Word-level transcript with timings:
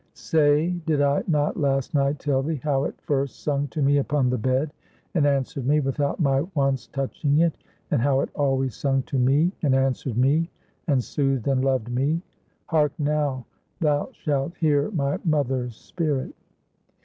Say, 0.15 0.71
did 0.87 0.99
I 0.99 1.21
not 1.27 1.57
last 1.57 1.93
night 1.93 2.17
tell 2.17 2.41
thee, 2.41 2.55
how 2.63 2.85
it 2.85 2.99
first 3.01 3.43
sung 3.43 3.67
to 3.67 3.83
me 3.83 3.97
upon 3.99 4.31
the 4.31 4.37
bed, 4.39 4.73
and 5.13 5.27
answered 5.27 5.67
me, 5.67 5.79
without 5.79 6.19
my 6.19 6.41
once 6.55 6.87
touching 6.87 7.37
it? 7.37 7.53
and 7.91 8.01
how 8.01 8.21
it 8.21 8.29
always 8.33 8.73
sung 8.75 9.03
to 9.03 9.19
me 9.19 9.51
and 9.61 9.75
answered 9.75 10.17
me, 10.17 10.49
and 10.87 11.03
soothed 11.03 11.47
and 11.47 11.63
loved 11.63 11.91
me, 11.91 12.19
Hark 12.65 12.93
now; 12.97 13.45
thou 13.79 14.09
shalt 14.11 14.57
hear 14.57 14.89
my 14.89 15.19
mother's 15.23 15.75
spirit." 15.75 16.33